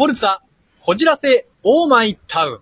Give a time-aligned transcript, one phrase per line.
[0.00, 0.38] フォルツァ、
[0.80, 2.60] こじらせ、オーマイタウン。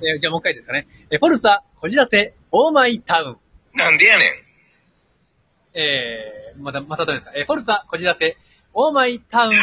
[0.00, 0.86] えーじゃあもう一回ですかね。
[1.10, 3.36] えーフォルツァ、こじらせ、オーマイタウン。
[3.76, 5.78] なんでやねん。
[5.78, 7.32] えー、また、またどうですか。
[7.36, 8.38] えーフォルツァ、こじらせ、
[8.72, 9.60] オーマイタウン、タウン。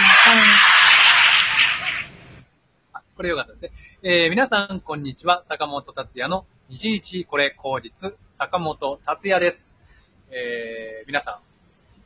[2.94, 3.72] あこれよかったですね。
[4.04, 5.44] えー、皆さん、こんにちは。
[5.46, 9.76] 坂本達也の一日これ口実、坂本達也です。
[10.30, 11.51] えー、皆さん、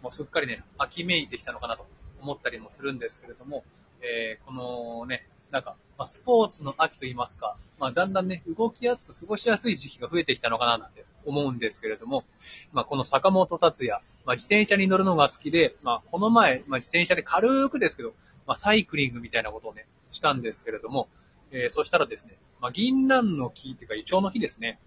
[0.06, 1.88] もうすっかりね、秋めいてきたのかなと
[2.22, 3.64] 思ったりもするんですけれども、
[4.02, 12.24] えー、このね、なんか、まあ、スポーツの秋と言いますか、まあ、だんだんね、動きやすく過ごしやすい時期が増えてきたのかななんて思うんですけれども、
[12.72, 18.14] まあ、この坂本達也、まあ、自転車に乗るのが好きで、まあ、この前、まあ、自転車で軽くですけど、
[18.46, 21.08] まあ、サイクリングみたいなことをね、したんですけれども、
[21.50, 24.78] えー、そしたらですね、まあ、銀杏の木っていうか、イチョウの木ですね、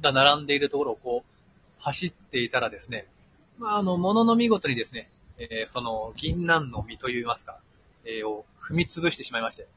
[0.00, 1.36] が並んでいるところをこう、
[1.80, 3.08] 走っていたらですね、
[3.58, 7.60] まあ、あの、ものの見事にですね、えーその、銀杏の実といいますか、
[8.04, 9.68] えーを踏み潰してしまいまして、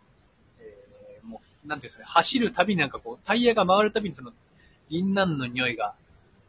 [0.60, 4.32] えーもう、なんていうんですかね、走るたびになんかこう、タイヤが回るたびにその、
[4.90, 5.96] 銀杏の匂いが、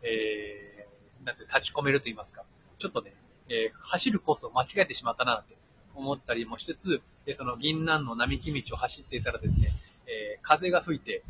[0.03, 2.45] えー、なんて、立ち込めると言いますか、
[2.79, 3.15] ちょっとね、
[3.49, 5.57] えー走るコースを間違えてしまったなって
[5.95, 9.73] 思ったりもしつつ、でその銀杏の並木道を走っていたらですね、
[10.07, 11.23] えー風が吹いて、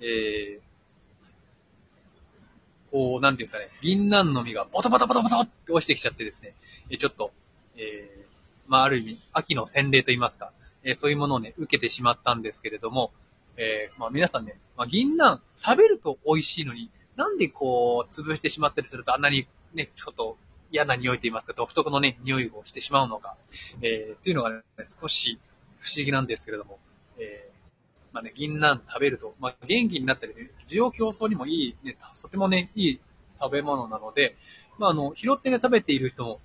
[0.00, 0.65] えー
[2.90, 6.54] こう、なんていうんですかね、銀杏の実がボトボトボトボトって落ちてきちゃってですね、
[6.90, 7.32] えちょっと、
[7.76, 8.26] えー
[8.68, 10.52] まあ、ある意味、秋の洗礼と言いますか、
[10.84, 13.12] えーそういうものをね、受けてしまったんですけれども、
[13.56, 20.36] えーまあ、皆さんね、まあ、銀杏、食べると美味しいのに、なんでこう、潰してしまったりするとあんなにね、ちょっと
[20.70, 23.36] 嫌な匂いと言いますか、独特のね、匂いをしてしまうのか、
[23.82, 24.62] えーっていうのがね、
[25.00, 25.38] 少し
[25.80, 26.78] 不思議なんですけれども、
[27.18, 27.55] えー
[28.16, 33.00] まあね、銀杏食べると、まあ、元気になったりね、需要競争にもいい、ね、とてもね、いい
[33.38, 34.36] 食べ物なので、
[34.78, 36.40] まあ、あの、拾ってね、食べている人も、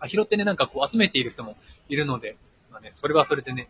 [0.00, 1.56] あ拾ってね、なんかこう集めている人も
[1.90, 2.38] いるので、
[2.72, 3.68] まあね、それはそれでね、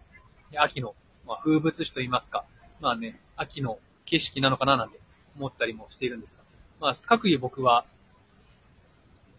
[0.55, 0.95] 秋の、
[1.27, 2.45] まあ、風物詩と言いますか、
[2.81, 5.01] まあね、秋の景色なのかななんて
[5.37, 6.45] 思ったりもしているんですが、
[6.81, 7.85] まあ、各位僕は、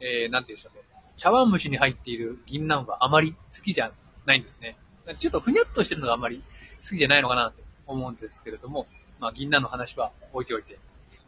[0.02, 0.84] えー、なんて言うんでしょうね、
[1.18, 3.94] 茶碗蒸しに入っている銀杏はあまり好きじゃ
[4.26, 4.76] ないんですね。
[5.22, 6.44] ちょっとふにゃっとしてるのがあまり
[6.84, 8.88] 好きじゃないのかなって思うんですけれども、
[9.20, 10.80] まあ、銀杏の話は置いておいて、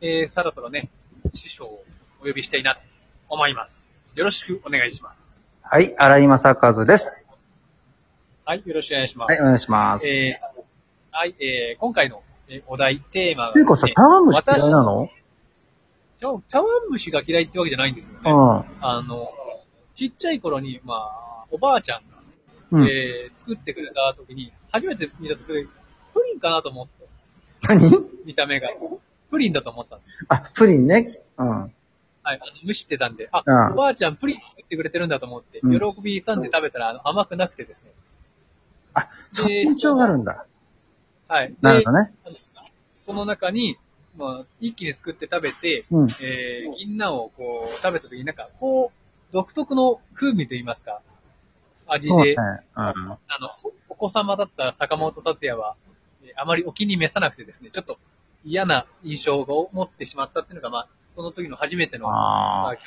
[0.01, 0.89] えー、そろそろね、
[1.35, 1.83] 師匠を
[2.22, 2.81] お呼びしたいなと
[3.29, 3.88] 思います。
[4.16, 5.41] よろしくお願いします。
[5.61, 7.25] はい、荒井正和です。
[8.45, 9.31] はい、よろしくお願いします。
[9.31, 10.09] はい、お願いします。
[10.09, 10.61] えー、
[11.11, 15.09] はい、えー、今回のえーお題、テーマが、ていうかさ、茶碗蒸し嫌いなの？
[16.19, 18.19] 茶茶碗蒸しが嫌いってわけじゃないんですよね。
[18.25, 19.31] うあの、
[19.95, 22.81] ちっちゃい頃に、まあ、おばあちゃんが、ん。
[22.81, 22.88] うん。
[22.89, 25.66] えー、作ってくれた時に、初めて見たとそれ、
[26.13, 27.07] プリンかなと思って、
[27.61, 27.91] 何？
[28.25, 28.69] 見た目が。
[29.29, 30.11] プリンだと思ったんです。
[30.27, 31.19] あ、プリンね。
[31.38, 31.47] うん。
[31.47, 31.72] はい、
[32.23, 37.91] あの、蒸してたんで、あ、うんおばあちゃんプリン作ってくれてるんだと思って、うん喜びさんで食べたら、あの、甘くなくてですね。
[38.94, 40.45] あ、そんな印象があるんだ。
[41.27, 41.50] はい。
[41.50, 42.13] でなるほどね。
[42.25, 42.35] あの
[42.95, 43.77] その中に、
[44.17, 46.09] まあ、一気に作って食べて、うん。
[46.21, 51.01] えー、銀杏をこう、食べた時になんか、こう、独特の風味といいますか、
[51.88, 52.31] 味そうねで、。
[52.33, 52.39] うん。
[52.75, 53.16] あの、
[53.88, 55.91] お子様だった坂本達也は、えー
[56.37, 57.97] あまりお気に召さなくてですね、ちょっと
[58.45, 62.77] 嫌な印象を持ってしまったっていうのが、まあ、その時の初めての、まあああ、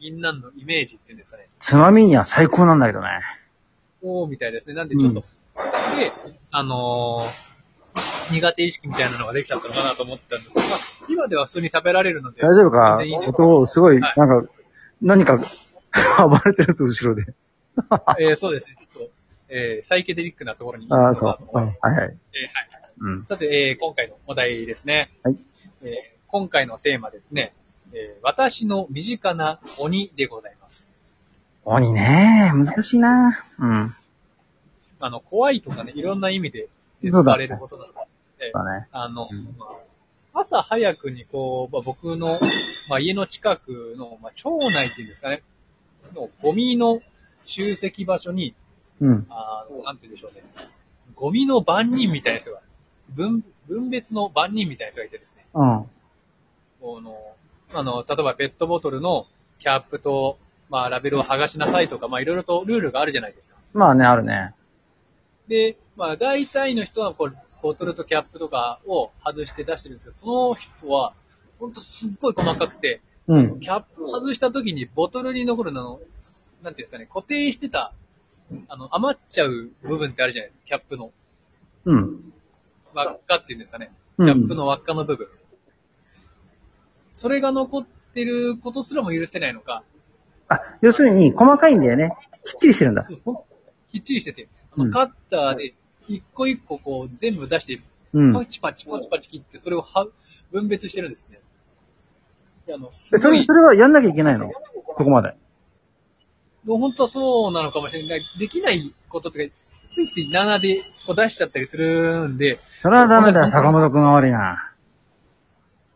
[0.00, 3.08] 銀杏のイメージっていうんですかね、つまみには最高なんだけどね。
[4.02, 4.74] おーみたいですね。
[4.74, 5.26] なんでちょっと、で、
[6.50, 7.52] あのー
[8.30, 10.78] 苦手意識みたいなのができちゃったのかなと思ったんですけど、まあ、
[11.10, 12.98] 今では普通に食べられるので、大丈夫か？
[13.28, 14.52] 音、すごい、はいなんか、
[15.02, 15.36] 何か、
[16.26, 17.26] 暴れてるぞ、後ろで。
[18.18, 18.76] えーそうですね。
[18.78, 19.10] ちょっと、
[19.54, 21.50] えーサイケデリックなところにいるあそうかなと。
[21.52, 21.78] 思います。
[21.84, 22.08] うんはいはい。
[22.08, 23.16] えーはい。
[23.16, 23.26] うん。
[23.26, 25.10] さて、えー今回のお題ですね。
[25.22, 25.36] はい。
[25.82, 25.90] えー
[26.28, 27.52] 今回のテーマですね、
[27.92, 30.98] えー私の身近な鬼でございます。
[31.64, 33.94] 鬼ね難しいなうん。
[35.00, 36.68] あの、怖いとかね、いろんな意味で
[37.02, 37.92] 使そうだわれることなの
[38.38, 38.88] で、だね。
[38.92, 39.82] あの、うんまあ
[40.34, 42.40] 朝早くにこう、まあ、僕の、
[42.88, 45.42] まあ、家の近くの、まあ、町内っていうんですかね、
[46.14, 47.02] のゴミの
[47.44, 48.54] 集積場所に、
[49.00, 49.26] うん。
[49.30, 50.42] あの、なんて言うんでしょうね。
[51.14, 52.60] ゴミの番人みたいな人が、
[53.10, 55.46] 分、分別の番人みたいな人がいてですね。
[55.54, 55.86] うん。
[56.80, 57.16] この、
[57.72, 59.26] あの、例えばペットボトルの
[59.58, 63.56] キャップと、まあ、ラベルを剥がしなさいとか、まあ、いろいろとルールがあるじゃないですか。
[63.72, 64.54] まあね、あるね。
[65.48, 71.14] で、まあ、大体の人は、こう、ボトルとキャップとかを外して出してるんですけど、その人は、
[71.58, 73.60] ほんとすっごい細かくて、うん。
[73.60, 76.00] キャップを外した時にボトルに残るのの、
[76.62, 77.92] なんていうんですかね、固定してた、
[78.68, 81.12] あの、余っちゃう部分ってあるじゃないですか、キャップの。
[81.84, 82.32] うん。
[82.94, 83.90] 輪っかっていうんですかね。
[84.18, 85.26] うんキャップの輪っかの部分。
[87.12, 89.82] それが残ってることすらも許せないのか、
[90.48, 92.12] あ、要するに、細かいんだよね。
[92.44, 93.04] きっちりしてるんだ。
[93.04, 93.18] そう
[93.90, 95.74] きっちりしてて、あのうんカッターで
[96.08, 97.80] 一個一個こう全部出して、
[98.12, 98.32] うん。
[98.32, 100.06] パチパチパチパチ切って、それをは
[100.50, 101.40] 分別してるんですね。
[102.66, 104.50] であの、それ、そ、れはやんなきゃいけないの？
[104.98, 105.34] そこまで。
[106.66, 108.22] 本当はそうなのかもしれない。
[108.38, 109.44] できないこととか、
[109.94, 114.72] ついつい7でこう出しちゃったりするんで、それはダメだよ、坂本くんが悪いな。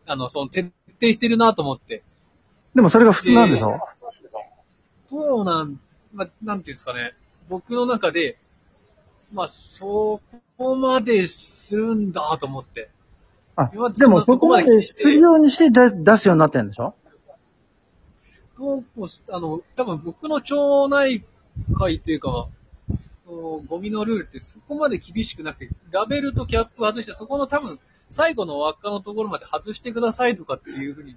[0.05, 0.71] あの、その徹
[1.01, 2.03] 底してるなと思って。
[2.75, 3.79] でもそれが普通なんでしょ？
[5.09, 5.79] そうなん、
[6.13, 7.13] まあ、なんていうんですかね。
[7.49, 8.37] 僕の中で、
[9.33, 10.21] まあ、そ
[10.57, 12.89] こまでするんだと思って。
[13.55, 16.93] あででもそこまででするようにして出出すようになってるんでしょ？
[18.57, 21.23] どうもあの、多分僕の町内
[21.77, 22.47] 会というか、
[23.27, 31.15] ゴミのルールってそこまで厳しくなくて、ラベルとキャップ外して、そこの多分、最後の輪っかのところまで外してくださいとかっていうふうに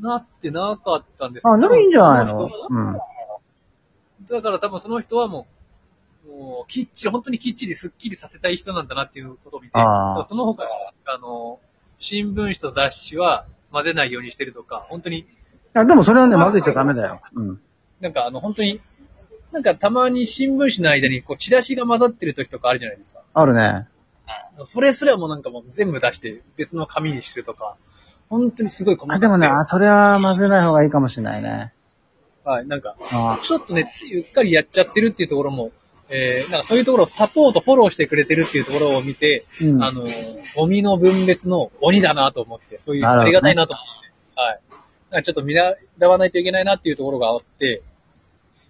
[0.00, 2.48] なってなかったんですあ、でもいいんじゃないの？
[2.70, 2.92] うん。
[4.26, 5.46] だから多分その人はも
[6.24, 9.72] う、もう、きっちり、本当にきっちりスッキリさせたい人なんだなっていうことを見て、
[10.24, 10.64] その他、
[11.04, 11.58] あの、
[11.98, 15.26] 新聞紙と雑誌は混ぜないようにしてるとか、本当に、
[15.74, 17.20] あでもそれはね、混ぜちゃダメだよ。
[17.34, 17.60] うん。
[18.00, 18.80] なんかあの、本当に、
[19.52, 23.22] なんかたまに新聞紙の間にこう、チラシが混ざってる時とかあるじゃないですか。
[23.32, 23.88] あるね。
[24.66, 27.76] それすらもなんかもう全部出して別の紙にしてるとか、
[28.28, 31.72] 本当にすごい細かあ、くてでもね、あ、それは混ぜない方がいいかもしれないね。
[32.44, 35.70] はい、なんか、あちょっとね、ついうっかりやっちゃってるっていうところも、
[36.08, 39.82] えー、なんかそういうところをサポート、フォローしてくれてるっていうところを見て、うん。
[39.82, 40.06] あの、
[40.56, 44.60] ゴミの分別の鬼だなと思って、そういうなるほどねありがたいなと思って、はい。
[45.12, 45.76] なんかちょっと見習
[46.08, 47.82] わないといけないなっていうところがあって、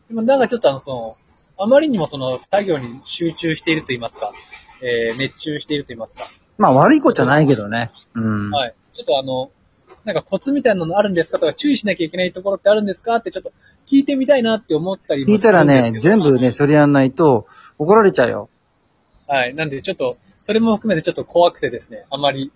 [0.09, 1.17] でもなんかちょっとあの、その、
[1.57, 4.33] あまりにもその作業に集中していると言いますか、
[4.83, 6.25] えー、熱中していると言いますか、
[6.59, 7.93] まあ悪いことじゃないけどね。
[8.15, 8.51] うん。
[8.51, 8.75] はい。
[8.97, 9.51] ちょっとあの、
[10.05, 13.53] なんかコツみたいなのあるんですかとか注意しなきゃいけないところってあるんですかってちょっと
[13.87, 17.47] 聞いてみたいなって思ったりも聞いたらね、全部ね、それやんないと
[17.79, 18.49] 怒られちゃうよ。
[19.29, 19.55] はい。
[19.55, 22.51] なんでちょっと、それも含めてちょっと怖くてですね、あまり、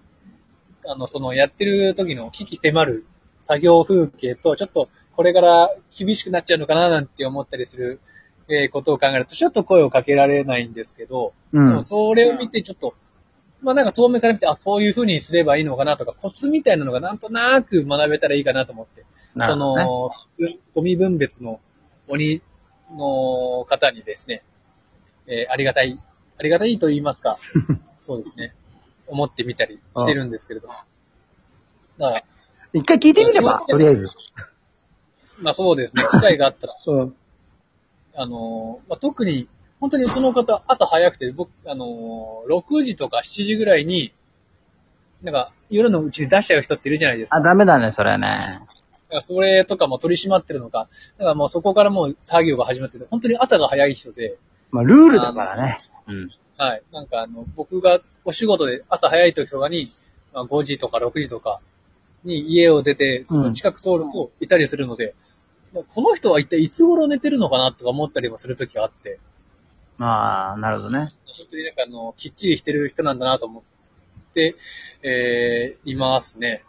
[0.84, 3.06] あの、そのやってる時の危機迫る
[3.46, 8.00] 作業風景と、ちょっとこれから厳しくなっちゃうのかななんて思ったりする、
[8.48, 11.82] えーことを考えると、ちょっと声をかけられないんですけど、うんでも。
[11.84, 12.94] それを見てちょっと、
[13.62, 19.06] まあなんか遠目から見て、あ、こういう風にすればいいのかなとか、コツみたいなのがなんとなく学べたらいいかなと思って、ね
[19.54, 20.10] の、
[20.74, 21.60] ゴミ分別の
[22.08, 22.42] 鬼
[22.90, 24.42] の方にですね、
[25.28, 26.00] えーありがたい、
[26.38, 27.38] ありがたいと言いますか、
[28.02, 28.54] そうですね、
[29.06, 30.74] 思ってみたりしてるんですけれども。
[31.98, 32.22] だから、
[32.72, 34.08] 一回聞いてみれば、とりあえず。
[35.40, 37.14] まあそうですね、機会があったら、 そう。
[38.14, 39.48] あのーまあ、特に、
[39.78, 44.12] 本当にその方、朝早くて、僕、あのー6時とか7時ぐらいに、
[45.22, 47.36] なんか、夜のうちに出しちゃう人っているじゃないですか。
[47.36, 48.60] あ、ダメだね、それね。
[49.20, 50.88] それとかも取り締まってるのか、
[51.18, 54.36] だからもうそこからもう作業が始まってて、本当に朝が早い人で、
[54.70, 55.80] まあ、ルールだからね。
[56.08, 56.30] うん。
[56.56, 56.82] はい。
[56.92, 59.86] なんかあの、僕がお仕事で朝早い時とかに、
[60.32, 61.60] まあ、5時とか6時とか
[62.26, 65.14] に家を出て、その近く通るといたりするので、
[65.72, 69.18] この人は一体いつ頃寝てるのかなとか思ったりもする時があって、
[69.98, 71.08] まあ、なるほどね。
[71.26, 74.56] 本当になんかあの、きっちりしてる人なんだなと思って、
[75.02, 76.64] えー、いますね。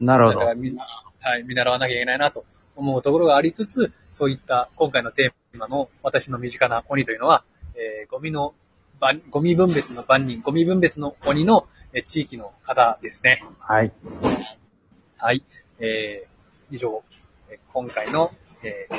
[0.00, 0.38] なるほど。
[0.40, 0.74] だからみ、
[1.20, 2.44] はい、見習わなきゃいけないなと
[2.76, 8.54] 思うところがありつつ、そういった今回のテーマの私の身近な鬼というのは、えー、ゴミの
[9.00, 13.44] 番、ゴミ分別の番人、ゴミ分別の鬼の、えー地域の方ですね。
[13.58, 13.92] はい。
[15.24, 15.44] はい。
[15.78, 17.04] えー、以上、
[17.48, 18.32] えー今回の、
[18.64, 18.96] えー、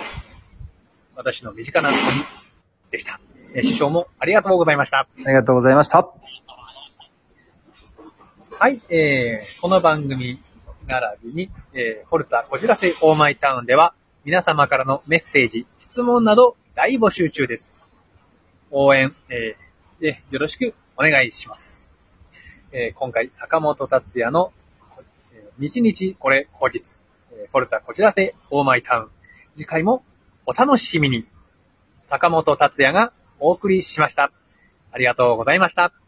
[1.18, 1.98] 私の身近な鬼
[2.92, 3.20] でした。
[3.54, 5.00] えー、師匠もありがとうございました。
[5.00, 6.08] ありがとうございました。
[8.52, 10.42] はい、えー、この番組
[10.88, 17.82] 並びに、えー、フォルツァこじらせオーマイタウンでは、皆様からのメッセージ、質問など大募集中です。
[18.72, 21.90] 応援、えー、でよろしくお願いします。
[22.72, 24.63] えー、今回、坂本達也の、えー、
[25.58, 27.00] 日々これ後日、
[27.32, 29.08] えー、フォルツァこちらせオーマイタウン。
[29.54, 30.04] 次回も
[30.46, 31.26] お楽しみに。
[32.04, 34.32] 坂本達也がお送りしました。
[34.92, 36.03] ありがとうございました。